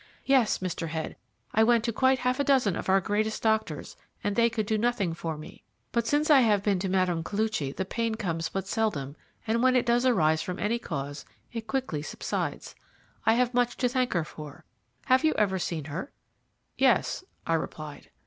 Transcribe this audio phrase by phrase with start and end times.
[0.25, 0.87] Yes, Mr.
[0.87, 1.15] Head,
[1.53, 4.75] I went to quite half a dozen of our greatest doctors, and they could do
[4.75, 7.21] nothing for me; but since I have been to Mme.
[7.21, 11.67] Koluchy the pain comes but seldom, and when it does arise from any cause it
[11.67, 12.73] quickly subsides.
[13.27, 14.65] I have much to thank her for.
[15.05, 16.11] Have you ever seen her?"
[16.79, 18.09] "Yes," I replied.